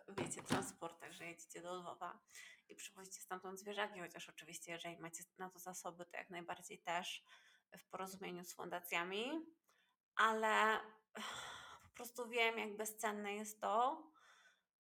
yy, 0.07 0.15
wiecie, 0.15 0.43
transportach, 0.43 1.11
że 1.11 1.25
jedziecie 1.25 1.61
do 1.61 1.75
Lwowa 1.75 2.19
i 2.69 2.75
przywozicie 2.75 3.21
stamtąd 3.21 3.59
zwierzaki, 3.59 3.99
chociaż 3.99 4.29
oczywiście, 4.29 4.71
jeżeli 4.71 4.97
macie 4.99 5.23
na 5.37 5.49
to 5.49 5.59
zasoby, 5.59 6.05
to 6.05 6.17
jak 6.17 6.29
najbardziej 6.29 6.79
też 6.79 7.23
w 7.77 7.85
porozumieniu 7.85 8.43
z 8.43 8.53
fundacjami, 8.53 9.45
ale 10.15 10.79
po 11.83 11.89
prostu 11.95 12.29
wiem, 12.29 12.57
jak 12.57 12.77
bezcenne 12.77 13.33
jest 13.33 13.61
to. 13.61 14.03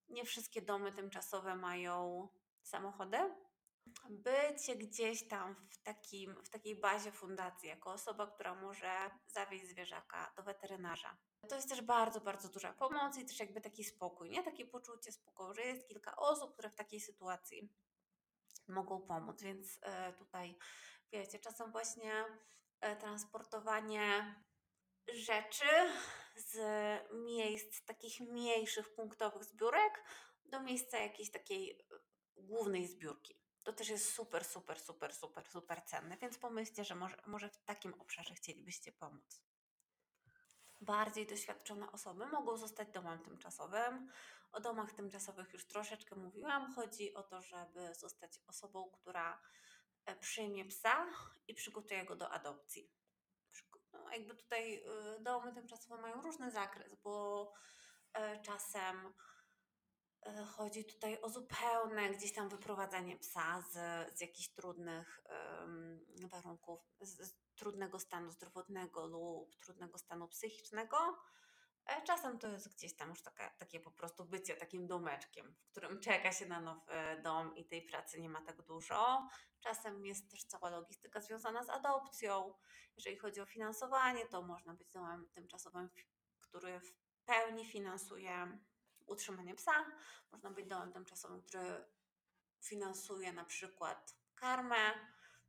Nie 0.09 0.25
wszystkie 0.25 0.61
domy 0.61 0.91
tymczasowe 0.91 1.55
mają 1.55 2.27
samochody. 2.61 3.17
Bycie 4.09 4.75
gdzieś 4.75 5.27
tam 5.27 5.55
w, 5.69 5.83
takim, 5.83 6.43
w 6.43 6.49
takiej 6.49 6.75
bazie 6.75 7.11
fundacji, 7.11 7.69
jako 7.69 7.91
osoba, 7.91 8.27
która 8.27 8.55
może 8.55 9.11
zawieźć 9.27 9.67
zwierzaka 9.67 10.33
do 10.37 10.43
weterynarza. 10.43 11.17
To 11.49 11.55
jest 11.55 11.69
też 11.69 11.81
bardzo, 11.81 12.21
bardzo 12.21 12.49
duża 12.49 12.73
pomoc 12.73 13.17
i 13.17 13.25
też 13.25 13.39
jakby 13.39 13.61
taki 13.61 13.83
spokój, 13.83 14.29
nie? 14.29 14.43
Takie 14.43 14.65
poczucie 14.65 15.11
spokoju, 15.11 15.53
że 15.53 15.61
jest 15.61 15.87
kilka 15.87 16.15
osób, 16.15 16.53
które 16.53 16.69
w 16.69 16.75
takiej 16.75 16.99
sytuacji 16.99 17.69
mogą 18.67 19.01
pomóc. 19.01 19.41
Więc 19.41 19.79
e, 19.81 20.13
tutaj, 20.13 20.57
wiecie, 21.11 21.39
czasem 21.39 21.71
właśnie 21.71 22.25
e, 22.81 22.95
transportowanie 22.95 24.35
rzeczy 25.13 25.65
z 26.35 26.57
miejsc 27.13 27.85
takich 27.85 28.19
mniejszych, 28.19 28.93
punktowych 28.95 29.43
zbiórek 29.43 30.03
do 30.45 30.61
miejsca 30.61 30.97
jakiejś 30.97 31.31
takiej 31.31 31.71
e, 31.71 31.83
głównej 32.35 32.87
zbiórki. 32.87 33.40
To 33.63 33.73
też 33.73 33.89
jest 33.89 34.13
super, 34.13 34.45
super, 34.45 34.79
super, 34.79 35.13
super, 35.13 35.47
super 35.47 35.81
cenne, 35.85 36.17
więc 36.17 36.37
pomyślcie, 36.37 36.85
że 36.85 36.95
może, 36.95 37.17
może 37.25 37.49
w 37.49 37.57
takim 37.57 37.93
obszarze 37.93 38.33
chcielibyście 38.33 38.91
pomóc. 38.91 39.41
Bardziej 40.81 41.27
doświadczone 41.27 41.91
osoby 41.91 42.25
mogą 42.25 42.57
zostać 42.57 42.89
domem 42.89 43.19
tymczasowym, 43.19 44.11
o 44.51 44.59
domach 44.59 44.93
tymczasowych 44.93 45.53
już 45.53 45.67
troszeczkę 45.67 46.15
mówiłam. 46.15 46.73
Chodzi 46.73 47.13
o 47.13 47.23
to, 47.23 47.41
żeby 47.41 47.95
zostać 47.95 48.39
osobą, 48.47 48.91
która 48.91 49.41
e, 50.05 50.15
przyjmie 50.15 50.65
psa 50.65 51.07
i 51.47 51.53
przygotuje 51.53 52.05
go 52.05 52.15
do 52.15 52.29
adopcji. 52.29 52.91
No, 53.93 54.09
jakby 54.11 54.35
tutaj 54.35 54.75
y, 54.75 55.19
domy 55.19 55.53
tymczasowe 55.53 56.01
mają 56.01 56.21
różny 56.21 56.51
zakres, 56.51 56.95
bo 56.95 57.53
e, 58.13 58.41
czasem 58.41 59.13
chodzi 60.57 60.85
tutaj 60.85 61.21
o 61.21 61.29
zupełne 61.29 62.09
gdzieś 62.09 62.33
tam 62.33 62.49
wyprowadzenie 62.49 63.17
psa 63.17 63.61
z, 63.61 63.73
z 64.17 64.21
jakichś 64.21 64.49
trudnych 64.49 65.23
um, 65.29 66.05
warunków, 66.29 66.79
z, 67.01 67.21
z 67.21 67.35
trudnego 67.55 67.99
stanu 67.99 68.31
zdrowotnego 68.31 69.07
lub 69.07 69.55
trudnego 69.55 69.97
stanu 69.97 70.27
psychicznego 70.27 70.97
E, 71.85 72.01
czasem 72.01 72.39
to 72.39 72.47
jest 72.47 72.75
gdzieś 72.75 72.95
tam 72.95 73.09
już 73.09 73.21
taka, 73.21 73.49
takie 73.49 73.79
po 73.79 73.91
prostu 73.91 74.25
bycie 74.25 74.55
takim 74.55 74.87
domeczkiem, 74.87 75.55
w 75.67 75.71
którym 75.71 75.99
czeka 75.99 76.31
się 76.31 76.45
na 76.45 76.61
nowy 76.61 77.21
dom 77.23 77.55
i 77.55 77.65
tej 77.65 77.81
pracy 77.81 78.21
nie 78.21 78.29
ma 78.29 78.41
tak 78.41 78.61
dużo. 78.61 79.27
Czasem 79.59 80.05
jest 80.05 80.31
też 80.31 80.43
cała 80.43 80.69
logistyka 80.69 81.21
związana 81.21 81.63
z 81.63 81.69
adopcją. 81.69 82.53
Jeżeli 82.97 83.17
chodzi 83.17 83.41
o 83.41 83.45
finansowanie, 83.45 84.25
to 84.25 84.41
można 84.41 84.73
być 84.73 84.91
domem 84.91 85.29
tymczasowym, 85.33 85.89
który 86.39 86.79
w 86.79 86.93
pełni 87.25 87.65
finansuje 87.65 88.59
utrzymanie 89.11 89.55
psa. 89.55 89.85
Można 90.31 90.51
być 90.51 90.65
domem 90.67 90.93
tymczasowym, 90.93 91.41
który 91.41 91.85
finansuje 92.61 93.33
na 93.33 93.45
przykład 93.45 94.15
karmę, 94.35 94.93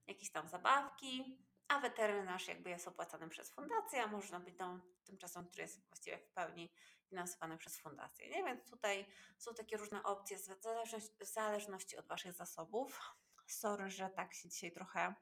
jakieś 0.06 0.30
tam 0.30 0.48
zabawki 0.48 1.38
a 1.72 1.80
weterynarz 1.80 2.48
jakby 2.48 2.70
jest 2.70 2.88
opłacany 2.88 3.28
przez 3.28 3.50
fundację, 3.50 4.02
a 4.02 4.06
można 4.06 4.40
być 4.40 4.54
dom 4.54 4.82
tymczasem, 5.04 5.46
który 5.46 5.62
jest 5.62 5.88
właściwie 5.88 6.18
w 6.18 6.28
pełni 6.28 6.72
finansowany 7.04 7.58
przez 7.58 7.78
fundację. 7.78 8.30
Nie? 8.30 8.44
Więc 8.44 8.70
tutaj 8.70 9.06
są 9.38 9.54
takie 9.54 9.76
różne 9.76 10.02
opcje 10.02 10.38
w 10.38 10.62
zależności, 10.62 11.14
w 11.20 11.24
zależności 11.24 11.96
od 11.96 12.06
Waszych 12.06 12.32
zasobów. 12.32 13.00
Sorry, 13.46 13.90
że 13.90 14.10
tak 14.10 14.34
się 14.34 14.48
dzisiaj 14.48 14.72
trochę 14.72 15.14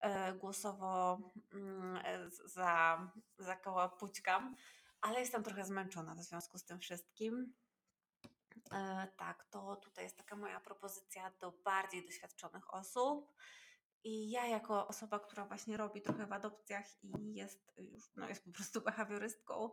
e, 0.00 0.32
głosowo 0.32 1.18
mm, 1.52 1.96
e, 2.04 2.30
za, 2.30 3.10
za 3.38 3.56
koła 3.56 3.88
pućkam, 3.88 4.56
ale 5.00 5.20
jestem 5.20 5.42
trochę 5.42 5.64
zmęczona 5.64 6.14
w 6.14 6.22
związku 6.22 6.58
z 6.58 6.64
tym 6.64 6.80
wszystkim. 6.80 7.54
E, 8.72 9.06
tak, 9.16 9.44
to 9.44 9.76
tutaj 9.76 10.04
jest 10.04 10.16
taka 10.16 10.36
moja 10.36 10.60
propozycja 10.60 11.32
do 11.40 11.52
bardziej 11.52 12.06
doświadczonych 12.06 12.74
osób. 12.74 13.32
I 14.04 14.30
ja 14.30 14.46
jako 14.46 14.88
osoba, 14.88 15.18
która 15.18 15.44
właśnie 15.44 15.76
robi 15.76 16.02
trochę 16.02 16.26
w 16.26 16.32
adopcjach 16.32 17.04
i 17.04 17.34
jest 17.34 17.72
już, 17.78 18.14
no 18.16 18.28
jest 18.28 18.44
po 18.44 18.52
prostu 18.52 18.80
behawiorystką, 18.80 19.70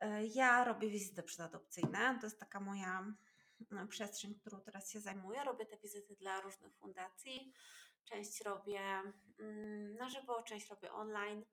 e, 0.00 0.26
ja 0.26 0.64
robię 0.64 0.88
wizyty 0.88 1.22
przedadopcyjne. 1.22 2.18
To 2.20 2.26
jest 2.26 2.40
taka 2.40 2.60
moja 2.60 3.14
no, 3.70 3.86
przestrzeń, 3.86 4.34
którą 4.34 4.60
teraz 4.60 4.90
się 4.90 5.00
zajmuję. 5.00 5.44
Robię 5.44 5.66
te 5.66 5.76
wizyty 5.76 6.16
dla 6.16 6.40
różnych 6.40 6.76
fundacji. 6.76 7.52
Część 8.04 8.40
robię 8.40 8.80
mm, 9.38 9.94
na 9.94 10.08
żywo, 10.08 10.42
część 10.42 10.70
robię 10.70 10.92
online 10.92 11.44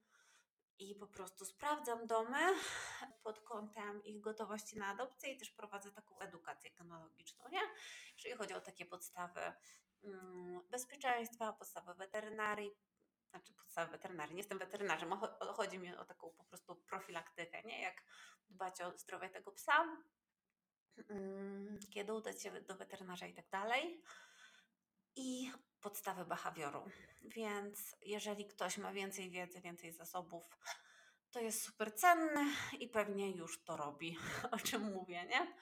i 0.81 0.95
po 0.95 1.07
prostu 1.07 1.45
sprawdzam 1.45 2.07
domy 2.07 2.39
pod 3.23 3.39
kątem 3.39 4.03
ich 4.03 4.21
gotowości 4.21 4.77
na 4.77 4.87
adopcję 4.87 5.33
i 5.33 5.37
też 5.37 5.49
prowadzę 5.49 5.91
taką 5.91 6.19
edukację 6.19 6.71
genealogiczną, 6.71 7.49
nie? 7.49 7.61
Jeżeli 8.15 8.35
chodzi 8.35 8.53
o 8.53 8.61
takie 8.61 8.85
podstawy 8.85 9.41
mm, 10.03 10.61
bezpieczeństwa, 10.69 11.53
podstawy 11.53 11.93
weterynarii, 11.93 12.71
znaczy 13.29 13.53
podstawy 13.53 13.91
weterynarii, 13.91 14.35
nie 14.35 14.39
jestem 14.39 14.59
weterynarzem, 14.59 15.13
chodzi 15.53 15.79
mi 15.79 15.95
o 15.95 16.05
taką 16.05 16.29
po 16.29 16.43
prostu 16.43 16.75
profilaktykę, 16.75 17.63
nie? 17.63 17.81
Jak 17.81 18.03
dbać 18.49 18.81
o 18.81 18.97
zdrowie 18.97 19.29
tego 19.29 19.51
psa, 19.51 19.97
mm, 21.09 21.79
kiedy 21.93 22.13
udać 22.13 22.43
się 22.43 22.61
do 22.61 22.75
weterynarza 22.75 23.27
i 23.27 23.33
tak 23.33 23.49
dalej. 23.49 24.03
I 25.15 25.51
podstawy 25.81 26.25
behawioru. 26.25 26.89
Więc 27.21 27.95
jeżeli 28.01 28.45
ktoś 28.45 28.77
ma 28.77 28.93
więcej 28.93 29.29
wiedzy, 29.29 29.61
więcej 29.61 29.93
zasobów, 29.93 30.57
to 31.31 31.39
jest 31.39 31.63
super 31.63 31.95
cenne 31.95 32.45
i 32.79 32.87
pewnie 32.87 33.31
już 33.31 33.63
to 33.63 33.77
robi, 33.77 34.17
o 34.51 34.57
czym 34.57 34.81
mówię, 34.81 35.25
nie? 35.25 35.53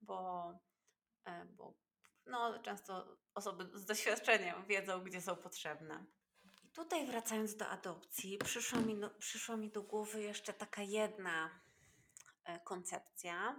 Bo, 0.00 0.52
e, 1.24 1.44
bo 1.44 1.74
no, 2.26 2.58
często 2.58 3.16
osoby 3.34 3.78
z 3.78 3.84
doświadczeniem 3.84 4.66
wiedzą, 4.66 5.04
gdzie 5.04 5.20
są 5.20 5.36
potrzebne. 5.36 6.04
I 6.62 6.68
tutaj 6.68 7.06
wracając 7.06 7.56
do 7.56 7.68
adopcji, 7.68 8.38
przyszła 8.38 8.80
mi, 8.80 9.00
do, 9.00 9.10
przyszła 9.10 9.56
mi 9.56 9.70
do 9.70 9.82
głowy 9.82 10.22
jeszcze 10.22 10.52
taka 10.52 10.82
jedna 10.82 11.60
e, 12.44 12.60
koncepcja, 12.60 13.56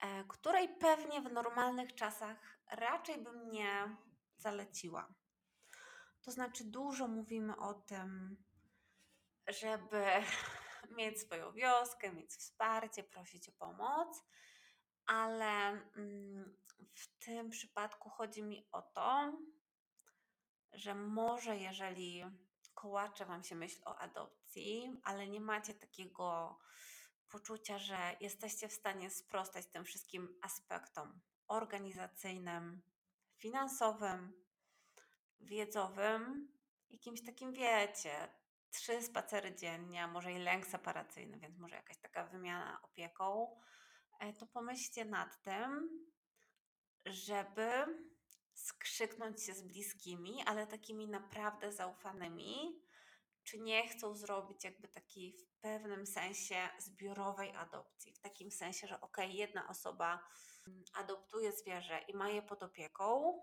e, 0.00 0.24
której 0.28 0.68
pewnie 0.68 1.20
w 1.20 1.32
normalnych 1.32 1.94
czasach 1.94 2.61
raczej 2.72 3.18
bym 3.18 3.50
nie 3.50 3.96
zaleciła. 4.36 5.14
To 6.22 6.30
znaczy, 6.30 6.64
dużo 6.64 7.08
mówimy 7.08 7.56
o 7.56 7.74
tym, 7.74 8.36
żeby 9.48 10.06
mieć 10.96 11.20
swoją 11.20 11.52
wioskę, 11.52 12.12
mieć 12.12 12.30
wsparcie, 12.30 13.02
prosić 13.02 13.48
o 13.48 13.52
pomoc, 13.52 14.24
ale 15.06 15.68
mm, 15.96 16.56
w 16.94 17.18
tym 17.18 17.50
przypadku 17.50 18.10
chodzi 18.10 18.42
mi 18.42 18.68
o 18.72 18.82
to, 18.82 19.38
że 20.72 20.94
może 20.94 21.56
jeżeli 21.56 22.24
kołacze 22.74 23.26
Wam 23.26 23.44
się 23.44 23.54
myśl 23.54 23.82
o 23.84 23.98
adopcji, 23.98 25.00
ale 25.04 25.28
nie 25.28 25.40
macie 25.40 25.74
takiego 25.74 26.58
poczucia, 27.28 27.78
że 27.78 28.16
jesteście 28.20 28.68
w 28.68 28.72
stanie 28.72 29.10
sprostać 29.10 29.66
tym 29.66 29.84
wszystkim 29.84 30.38
aspektom 30.42 31.20
organizacyjnym, 31.52 32.82
finansowym, 33.36 34.32
wiedzowym, 35.40 36.48
jakimś 36.90 37.24
takim, 37.24 37.52
wiecie, 37.52 38.28
trzy 38.70 39.02
spacery 39.02 39.54
dziennie, 39.54 40.06
może 40.06 40.32
i 40.32 40.38
lęk 40.38 40.66
separacyjny, 40.66 41.38
więc 41.38 41.58
może 41.58 41.76
jakaś 41.76 41.98
taka 41.98 42.24
wymiana 42.24 42.82
opieką, 42.82 43.56
e, 44.20 44.32
to 44.32 44.46
pomyślcie 44.46 45.04
nad 45.04 45.42
tym, 45.42 45.88
żeby 47.06 47.70
skrzyknąć 48.54 49.42
się 49.42 49.54
z 49.54 49.62
bliskimi, 49.62 50.42
ale 50.46 50.66
takimi 50.66 51.08
naprawdę 51.08 51.72
zaufanymi, 51.72 52.82
czy 53.44 53.60
nie 53.60 53.88
chcą 53.88 54.14
zrobić 54.14 54.64
jakby 54.64 54.88
takiej 54.88 55.32
w 55.32 55.46
pewnym 55.60 56.06
sensie 56.06 56.68
zbiorowej 56.78 57.56
adopcji. 57.56 58.12
W 58.12 58.18
takim 58.18 58.50
sensie, 58.50 58.86
że 58.86 59.00
ok, 59.00 59.16
jedna 59.28 59.68
osoba 59.68 60.24
adoptuje 60.94 61.52
zwierzę 61.52 62.00
i 62.08 62.14
ma 62.14 62.28
je 62.28 62.42
pod 62.42 62.62
opieką, 62.62 63.38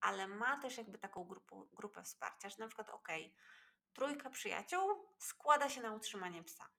ale 0.00 0.28
ma 0.28 0.60
też 0.60 0.76
jakby 0.76 0.98
taką 0.98 1.24
grupę, 1.24 1.62
grupę 1.72 2.02
wsparcia, 2.02 2.48
że 2.48 2.56
na 2.58 2.66
przykład 2.66 2.90
ok, 2.90 3.08
trójka 3.92 4.30
przyjaciół 4.30 5.14
składa 5.18 5.68
się 5.68 5.82
na 5.82 5.92
utrzymanie 5.92 6.42
psa. 6.44 6.70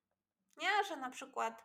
Nie, 0.58 0.84
że 0.88 0.98
na 0.98 1.10
przykład 1.10 1.64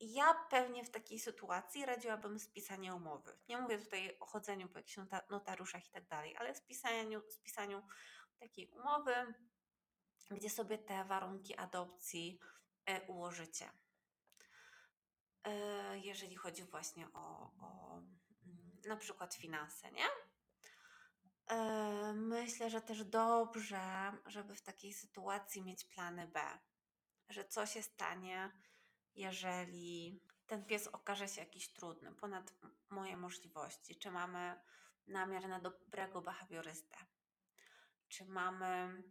ja 0.00 0.34
pewnie 0.50 0.84
w 0.84 0.90
takiej 0.90 1.18
sytuacji 1.18 1.86
radziłabym 1.86 2.38
spisanie 2.38 2.94
umowy. 2.94 3.38
Nie 3.48 3.58
mówię 3.58 3.78
tutaj 3.78 4.18
o 4.20 4.26
chodzeniu 4.26 4.68
po 4.68 4.78
jakichś 4.78 4.98
notariuszach 5.30 5.86
i 5.86 5.90
tak 5.90 6.06
dalej, 6.06 6.36
ale 6.36 6.54
spisaniu, 6.54 7.22
spisaniu 7.28 7.82
takiej 8.38 8.68
umowy, 8.68 9.34
gdzie 10.30 10.50
sobie 10.50 10.78
te 10.78 11.04
warunki 11.04 11.56
adopcji 11.56 12.40
e, 12.86 13.06
ułożycie. 13.06 13.70
E, 15.44 15.98
jeżeli 15.98 16.36
chodzi 16.36 16.64
właśnie 16.64 17.06
o, 17.12 17.52
o 17.60 17.96
mm, 17.96 18.80
na 18.86 18.96
przykład 18.96 19.34
finanse, 19.34 19.92
nie? 19.92 20.06
E, 21.50 22.12
myślę, 22.12 22.70
że 22.70 22.80
też 22.80 23.04
dobrze, 23.04 24.12
żeby 24.26 24.54
w 24.54 24.62
takiej 24.62 24.92
sytuacji 24.92 25.62
mieć 25.62 25.84
plany 25.84 26.26
B, 26.26 26.58
że 27.28 27.44
co 27.44 27.66
się 27.66 27.82
stanie, 27.82 28.52
jeżeli 29.14 30.20
ten 30.46 30.64
pies 30.64 30.86
okaże 30.86 31.28
się 31.28 31.40
jakiś 31.40 31.72
trudny, 31.72 32.14
ponad 32.14 32.54
moje 32.90 33.16
możliwości. 33.16 33.96
Czy 33.98 34.10
mamy 34.10 34.60
namiar 35.06 35.48
na 35.48 35.60
dobrego 35.60 36.22
behawiorystę? 36.22 36.96
Czy 38.08 38.24
mamy 38.24 39.02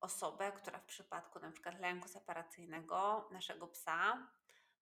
osobę, 0.00 0.52
która 0.52 0.78
w 0.78 0.84
przypadku 0.84 1.38
na 1.38 1.52
przykład 1.52 1.80
lęku 1.80 2.08
separacyjnego 2.08 3.28
naszego 3.32 3.68
psa 3.68 4.28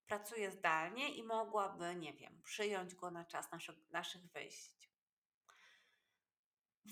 pracuje 0.08 0.50
zdalnie 0.50 1.14
i 1.14 1.22
mogłaby, 1.22 1.96
nie 1.96 2.12
wiem, 2.12 2.42
przyjąć 2.42 2.94
go 2.94 3.10
na 3.10 3.24
czas 3.24 3.52
naszych, 3.52 3.90
naszych 3.90 4.26
wyjść. 4.26 4.90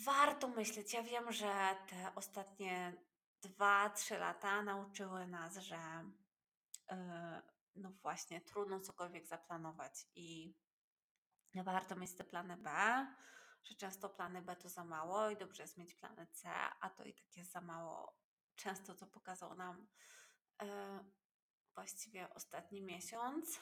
Warto 0.04 0.48
myśleć. 0.48 0.92
Ja 0.92 1.02
wiem, 1.02 1.32
że 1.32 1.76
te 1.88 2.14
ostatnie 2.14 2.92
dwa, 3.42 3.90
trzy 3.90 4.18
lata 4.18 4.62
nauczyły 4.62 5.26
nas, 5.26 5.56
że 5.56 6.04
yy, 6.90 6.96
no 7.76 7.90
właśnie, 7.90 8.40
trudno 8.40 8.80
cokolwiek 8.80 9.26
zaplanować 9.26 10.06
i 10.14 10.56
warto 11.54 11.96
mieć 11.96 12.16
te 12.16 12.24
plany 12.24 12.56
B, 12.56 12.70
że 13.64 13.74
często 13.74 14.08
plany 14.08 14.42
B 14.42 14.56
to 14.56 14.68
za 14.68 14.84
mało 14.84 15.30
i 15.30 15.36
dobrze 15.36 15.62
jest 15.62 15.76
mieć 15.76 15.94
plany 15.94 16.26
C, 16.26 16.50
a 16.80 16.90
to 16.90 17.04
i 17.04 17.14
tak 17.14 17.36
jest 17.36 17.52
za 17.52 17.60
mało. 17.60 18.18
Często 18.56 18.94
to 18.94 19.06
pokazał 19.06 19.54
nam 19.54 19.86
yy, 20.62 20.68
właściwie 21.76 22.34
ostatni 22.34 22.82
miesiąc, 22.82 23.60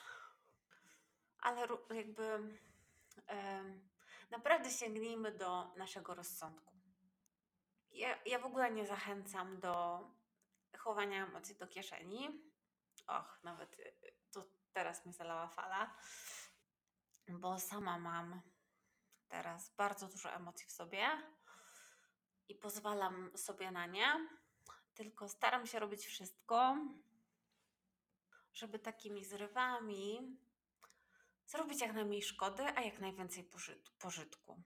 ale 1.38 1.66
jakby 1.94 2.58
naprawdę 4.30 4.70
sięgnijmy 4.70 5.32
do 5.32 5.74
naszego 5.76 6.14
rozsądku. 6.14 6.74
Ja, 7.90 8.18
ja 8.26 8.38
w 8.38 8.44
ogóle 8.44 8.70
nie 8.70 8.86
zachęcam 8.86 9.60
do 9.60 10.04
chowania 10.78 11.26
emocji 11.26 11.56
do 11.56 11.66
kieszeni. 11.66 12.52
Och, 13.06 13.40
nawet 13.42 13.78
y, 13.78 14.16
to 14.30 14.44
teraz 14.72 15.04
mnie 15.04 15.14
zalała 15.14 15.48
fala, 15.48 15.96
bo 17.28 17.58
sama 17.58 17.98
mam 17.98 18.40
teraz 19.28 19.70
bardzo 19.70 20.08
dużo 20.08 20.32
emocji 20.32 20.66
w 20.66 20.72
sobie 20.72 21.22
i 22.48 22.54
pozwalam 22.54 23.38
sobie 23.38 23.70
na 23.70 23.86
nie, 23.86 24.28
tylko 24.94 25.28
staram 25.28 25.66
się 25.66 25.78
robić 25.78 26.06
wszystko, 26.06 26.76
żeby 28.54 28.78
takimi 28.78 29.24
zrywami 29.24 30.38
zrobić 31.46 31.80
jak 31.80 31.94
najmniej 31.94 32.22
szkody, 32.22 32.62
a 32.62 32.80
jak 32.80 33.00
najwięcej 33.00 33.50
pożytku. 33.98 34.62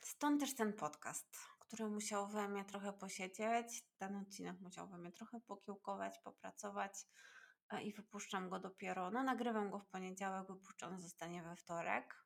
Stąd 0.00 0.40
też 0.40 0.54
ten 0.54 0.72
podcast, 0.72 1.36
który 1.60 1.88
musiał 1.88 2.28
we 2.28 2.48
mnie 2.48 2.64
trochę 2.64 2.92
posiedzieć. 2.92 3.84
Ten 3.96 4.16
odcinek 4.16 4.60
musiał 4.60 4.88
we 4.88 4.98
mnie 4.98 5.12
trochę 5.12 5.40
pokiełkować, 5.40 6.18
popracować 6.18 6.92
i 7.82 7.92
wypuszczam 7.92 8.48
go 8.48 8.58
dopiero. 8.58 9.10
No, 9.10 9.22
nagrywam 9.22 9.70
go 9.70 9.78
w 9.78 9.86
poniedziałek, 9.86 10.46
wypuszczony 10.48 10.98
zostanie 10.98 11.42
we 11.42 11.56
wtorek. 11.56 12.24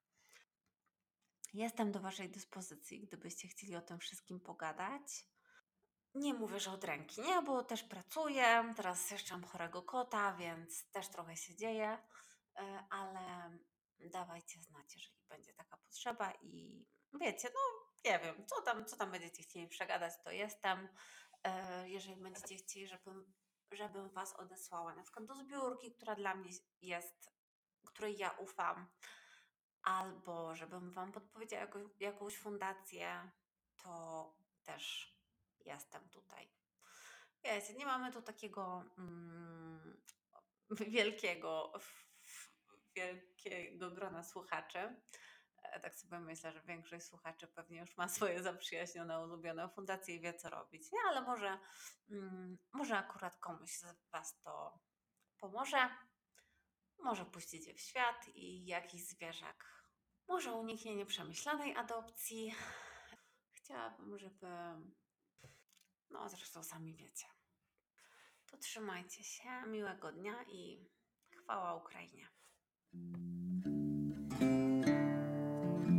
Jestem 1.55 1.93
do 1.93 2.01
Waszej 2.01 2.31
dyspozycji, 2.31 3.01
gdybyście 3.01 3.49
chcieli 3.49 3.77
o 3.77 3.83
tym 3.83 3.99
wszystkim 3.99 4.41
pogadać. 4.41 5.27
Nie 6.17 6.35
mówię, 6.35 6.61
że 6.61 6.73
od 6.73 6.85
ręki, 6.85 7.21
nie, 7.21 7.43
bo 7.43 7.65
też 7.65 7.83
pracuję. 7.83 8.75
Teraz 8.77 9.11
jeszcze 9.11 9.35
mam 9.35 9.45
chorego 9.45 9.83
kota, 9.83 10.33
więc 10.33 10.91
też 10.91 11.09
trochę 11.09 11.37
się 11.37 11.55
dzieje, 11.55 11.99
e, 12.57 12.87
ale 12.91 13.51
dawajcie 14.01 14.61
znać, 14.61 14.95
jeżeli 14.95 15.25
będzie 15.29 15.55
taka 15.55 15.77
potrzeba 15.77 16.33
i 16.43 16.87
wiecie, 17.21 17.49
no 17.55 17.61
nie 18.11 18.19
wiem, 18.19 18.47
co 18.47 18.63
tam, 18.63 18.87
co 18.87 18.97
tam 18.97 19.11
będziecie 19.11 19.43
chcieli 19.43 19.69
przegadać, 19.69 20.13
to 20.25 20.31
jestem. 20.31 20.89
E, 21.45 21.89
jeżeli 21.89 22.17
będziecie 22.23 22.57
chcieli, 22.57 22.87
żebym, 22.89 23.35
żebym 23.73 24.11
Was 24.11 24.37
odesłała 24.37 24.95
na 24.95 25.03
przykład 25.03 25.27
do 25.27 25.35
zbiórki, 25.35 25.93
która 25.93 26.15
dla 26.15 26.35
mnie 26.35 26.51
jest, 26.83 27.31
której 27.87 28.19
ja 28.19 28.31
ufam, 28.31 28.87
albo 29.83 30.55
żebym 30.55 30.93
Wam 30.93 31.13
podpowiedziała 31.13 31.63
jakąś, 31.63 32.01
jakąś 32.01 32.37
fundację, 32.37 33.31
to 33.83 34.35
też 34.65 35.16
jestem 35.67 36.09
tutaj. 36.09 36.51
Wiecie, 37.45 37.75
nie 37.75 37.87
mamy 37.87 38.13
tu 38.13 38.23
takiego 38.23 38.85
mm, 38.99 40.03
wielkiego, 40.71 41.73
wielkiego 42.95 43.91
grona 43.91 44.25
słuchaczy. 44.25 45.03
E, 45.63 45.81
tak 45.81 45.97
sobie 45.97 46.21
myślę, 46.21 46.53
że 46.53 46.63
większość 46.63 47.07
słuchaczy 47.07 47.49
pewnie 47.49 47.79
już 47.81 47.97
ma 47.97 48.09
swoje 48.19 48.43
zaprzyjaźnione, 48.43 49.21
ulubione 49.21 49.69
fundacje 49.69 50.15
i 50.15 50.21
wie, 50.21 50.35
co 50.35 50.51
robić. 50.51 50.93
Nie, 50.93 50.99
ale 51.09 51.23
może, 51.23 51.59
mm, 52.11 52.59
może 52.73 52.99
akurat 52.99 53.37
komuś 53.37 53.71
z 53.71 53.85
Was 54.13 54.41
to 54.41 54.79
pomoże. 55.41 55.89
Może 56.99 57.25
puścicie 57.25 57.75
w 57.75 57.81
świat 57.81 58.29
i 58.35 58.67
jakiś 58.67 59.07
zwierzak 59.07 59.77
może 60.29 60.53
uniknie 60.53 60.97
nieprzemyślanej 60.97 61.77
adopcji. 61.77 62.55
Chciałabym, 63.53 64.19
żeby. 64.19 64.47
No, 66.11 66.29
zresztą 66.29 66.63
sami 66.63 66.95
wiecie. 66.95 67.27
To 68.51 68.57
trzymajcie 68.57 69.25
się, 69.25 69.49
miłego 69.67 70.13
dnia 70.13 70.45
i 70.53 70.89
chwała 71.37 71.75
Ukrainie. 71.75 72.29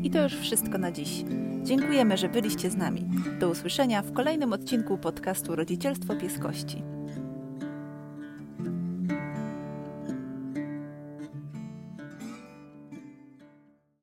I 0.04 0.10
to 0.10 0.24
już 0.24 0.34
wszystko 0.34 0.78
na 0.78 0.92
dziś. 0.92 1.10
Dziękujemy, 1.64 2.18
że 2.18 2.30
byliście 2.30 2.70
z 2.70 2.76
nami. 2.76 3.02
Do 3.40 3.50
usłyszenia 3.50 4.02
w 4.02 4.14
kolejnym 4.14 4.54
odcinku 4.54 4.98
podcastu 4.98 5.56
Rodzicielstwo 5.56 6.16
Pieskości. 6.16 6.97